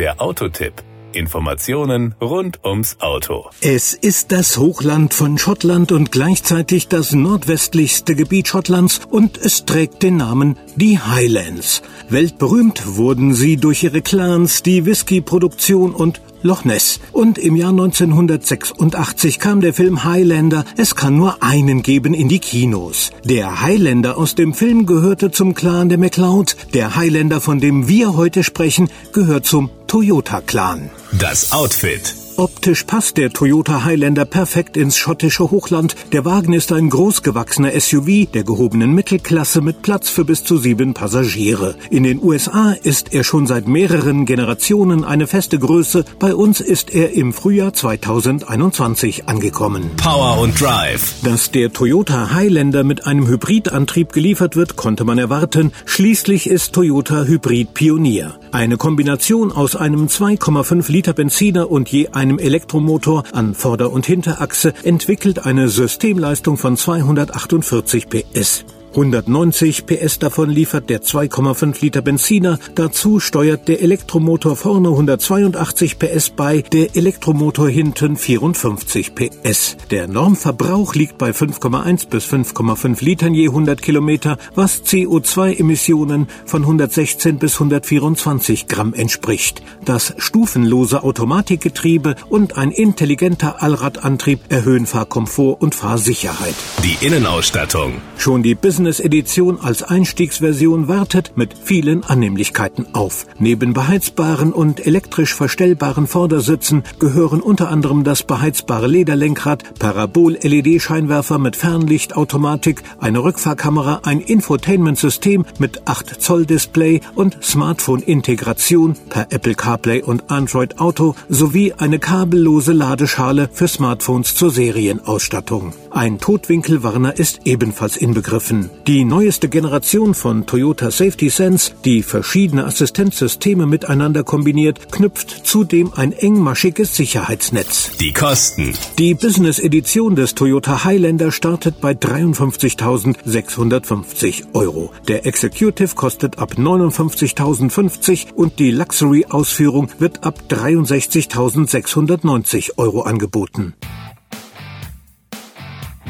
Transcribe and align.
Der 0.00 0.18
Autotipp. 0.18 0.72
Informationen 1.12 2.14
rund 2.22 2.64
ums 2.64 2.96
Auto. 3.00 3.50
Es 3.60 3.92
ist 3.92 4.32
das 4.32 4.56
Hochland 4.56 5.12
von 5.12 5.36
Schottland 5.36 5.92
und 5.92 6.10
gleichzeitig 6.10 6.88
das 6.88 7.12
nordwestlichste 7.12 8.14
Gebiet 8.14 8.48
Schottlands 8.48 9.02
und 9.10 9.36
es 9.36 9.66
trägt 9.66 10.02
den 10.02 10.16
Namen 10.16 10.56
die 10.74 10.98
Highlands. 10.98 11.82
Weltberühmt 12.08 12.96
wurden 12.96 13.34
sie 13.34 13.58
durch 13.58 13.82
ihre 13.82 14.00
Clans, 14.00 14.62
die 14.62 14.86
Whisky-Produktion 14.86 15.94
und 15.94 16.22
Loch 16.42 16.64
Ness. 16.64 17.00
Und 17.12 17.36
im 17.36 17.54
Jahr 17.54 17.70
1986 17.70 19.38
kam 19.38 19.60
der 19.60 19.74
Film 19.74 20.04
Highlander 20.04 20.64
Es 20.78 20.94
kann 20.94 21.16
nur 21.16 21.42
einen 21.42 21.82
geben 21.82 22.14
in 22.14 22.28
die 22.28 22.38
Kinos. 22.38 23.10
Der 23.24 23.60
Highlander 23.60 24.16
aus 24.16 24.34
dem 24.34 24.54
Film 24.54 24.86
gehörte 24.86 25.30
zum 25.30 25.52
Clan 25.52 25.90
der 25.90 25.98
MacLeod. 25.98 26.56
Der 26.72 26.96
Highlander, 26.96 27.42
von 27.42 27.60
dem 27.60 27.88
wir 27.88 28.16
heute 28.16 28.42
sprechen, 28.42 28.88
gehört 29.12 29.44
zum 29.44 29.68
Toyota-Clan. 29.90 30.88
Das 31.18 31.50
Outfit. 31.50 32.14
Optisch 32.36 32.84
passt 32.84 33.18
der 33.18 33.30
Toyota 33.30 33.84
Highlander 33.84 34.24
perfekt 34.24 34.78
ins 34.78 34.96
schottische 34.96 35.50
Hochland. 35.50 35.94
Der 36.12 36.24
Wagen 36.24 36.54
ist 36.54 36.72
ein 36.72 36.88
großgewachsener 36.88 37.78
SUV 37.78 38.30
der 38.32 38.44
gehobenen 38.44 38.94
Mittelklasse 38.94 39.60
mit 39.60 39.82
Platz 39.82 40.08
für 40.08 40.24
bis 40.24 40.44
zu 40.44 40.56
sieben 40.56 40.94
Passagiere. 40.94 41.74
In 41.90 42.04
den 42.04 42.22
USA 42.22 42.72
ist 42.82 43.12
er 43.12 43.24
schon 43.24 43.46
seit 43.46 43.68
mehreren 43.68 44.24
Generationen 44.24 45.04
eine 45.04 45.26
feste 45.26 45.58
Größe. 45.58 46.04
Bei 46.18 46.34
uns 46.34 46.60
ist 46.60 46.94
er 46.94 47.12
im 47.12 47.34
Frühjahr 47.34 47.74
2021 47.74 49.28
angekommen. 49.28 49.90
Power 49.96 50.38
und 50.38 50.58
Drive. 50.58 51.16
Dass 51.22 51.50
der 51.50 51.72
Toyota 51.72 52.32
Highlander 52.32 52.84
mit 52.84 53.06
einem 53.06 53.26
Hybridantrieb 53.26 54.12
geliefert 54.12 54.56
wird, 54.56 54.76
konnte 54.76 55.04
man 55.04 55.18
erwarten. 55.18 55.72
Schließlich 55.84 56.48
ist 56.48 56.72
Toyota 56.72 57.24
Hybrid 57.24 57.74
Pionier. 57.74 58.38
Eine 58.52 58.78
Kombination 58.78 59.52
aus 59.52 59.76
einem 59.76 60.06
2,5 60.06 60.90
Liter 60.90 61.12
Benziner 61.12 61.70
und 61.70 61.88
je 61.88 62.08
einem 62.08 62.40
Elektromotor 62.40 63.22
an 63.32 63.54
Vorder- 63.54 63.92
und 63.92 64.06
Hinterachse 64.06 64.74
entwickelt 64.82 65.46
eine 65.46 65.68
Systemleistung 65.68 66.56
von 66.56 66.76
248 66.76 68.08
PS. 68.08 68.64
190 68.92 69.86
PS 69.86 70.18
davon 70.18 70.50
liefert 70.50 70.90
der 70.90 71.00
2,5 71.00 71.80
Liter 71.80 72.02
Benziner. 72.02 72.58
Dazu 72.74 73.20
steuert 73.20 73.68
der 73.68 73.82
Elektromotor 73.82 74.56
vorne 74.56 74.88
182 74.88 75.98
PS 75.98 76.30
bei, 76.30 76.62
der 76.62 76.96
Elektromotor 76.96 77.68
hinten 77.68 78.16
54 78.16 79.14
PS. 79.14 79.76
Der 79.92 80.08
Normverbrauch 80.08 80.96
liegt 80.96 81.18
bei 81.18 81.30
5,1 81.30 82.08
bis 82.08 82.26
5,5 82.26 83.04
Litern 83.04 83.32
je 83.32 83.48
100 83.48 83.80
Kilometer, 83.80 84.38
was 84.56 84.82
CO2-Emissionen 84.82 86.26
von 86.44 86.62
116 86.62 87.38
bis 87.38 87.54
124 87.54 88.66
Gramm 88.66 88.92
entspricht. 88.92 89.62
Das 89.84 90.14
stufenlose 90.18 91.04
Automatikgetriebe 91.04 92.16
und 92.28 92.58
ein 92.58 92.72
intelligenter 92.72 93.62
Allradantrieb 93.62 94.40
erhöhen 94.48 94.86
Fahrkomfort 94.86 95.58
und 95.60 95.76
Fahrsicherheit. 95.76 96.56
Die 96.82 97.06
Innenausstattung. 97.06 97.92
Schon 98.16 98.42
die 98.42 98.56
Business 98.56 98.79
Business 98.80 99.00
Edition 99.00 99.60
als 99.60 99.82
Einstiegsversion 99.82 100.88
wartet 100.88 101.32
mit 101.34 101.54
vielen 101.62 102.02
Annehmlichkeiten 102.02 102.86
auf. 102.94 103.26
Neben 103.38 103.74
beheizbaren 103.74 104.54
und 104.54 104.86
elektrisch 104.86 105.34
verstellbaren 105.34 106.06
Vordersitzen 106.06 106.82
gehören 106.98 107.42
unter 107.42 107.68
anderem 107.68 108.04
das 108.04 108.22
beheizbare 108.22 108.86
Lederlenkrad, 108.86 109.78
Parabol-LED-Scheinwerfer 109.78 111.38
mit 111.38 111.56
Fernlichtautomatik, 111.56 112.82
eine 112.98 113.22
Rückfahrkamera, 113.22 114.00
ein 114.04 114.20
Infotainment-System 114.20 115.44
mit 115.58 115.86
8 115.86 116.22
Zoll 116.22 116.46
Display 116.46 117.02
und 117.14 117.36
Smartphone-Integration 117.42 118.96
per 119.10 119.26
Apple 119.28 119.56
CarPlay 119.56 120.00
und 120.00 120.30
Android 120.30 120.80
Auto 120.80 121.16
sowie 121.28 121.74
eine 121.74 121.98
kabellose 121.98 122.72
Ladeschale 122.72 123.50
für 123.52 123.68
Smartphones 123.68 124.34
zur 124.34 124.50
Serienausstattung. 124.50 125.74
Ein 125.90 126.18
Totwinkelwarner 126.18 127.18
ist 127.18 127.40
ebenfalls 127.44 127.98
inbegriffen. 127.98 128.69
Die 128.86 129.04
neueste 129.04 129.48
Generation 129.48 130.14
von 130.14 130.46
Toyota 130.46 130.90
Safety 130.90 131.28
Sense, 131.28 131.72
die 131.84 132.02
verschiedene 132.02 132.64
Assistenzsysteme 132.64 133.66
miteinander 133.66 134.24
kombiniert, 134.24 134.90
knüpft 134.90 135.46
zudem 135.46 135.92
ein 135.94 136.12
engmaschiges 136.12 136.96
Sicherheitsnetz. 136.96 137.90
Die 137.98 138.12
Kosten. 138.12 138.72
Die 138.98 139.14
Business 139.14 139.58
Edition 139.58 140.16
des 140.16 140.34
Toyota 140.34 140.84
Highlander 140.84 141.30
startet 141.30 141.80
bei 141.80 141.92
53.650 141.92 144.54
Euro. 144.54 144.92
Der 145.06 145.26
Executive 145.26 145.94
kostet 145.94 146.38
ab 146.38 146.54
59.050 146.56 148.32
und 148.34 148.58
die 148.58 148.70
Luxury 148.70 149.26
Ausführung 149.28 149.90
wird 149.98 150.24
ab 150.24 150.44
63.690 150.48 152.78
Euro 152.78 153.02
angeboten. 153.02 153.74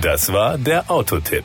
Das 0.00 0.32
war 0.32 0.56
der 0.56 0.90
Autotipp. 0.90 1.44